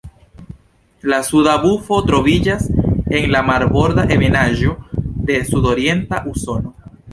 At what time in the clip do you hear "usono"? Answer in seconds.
6.35-6.77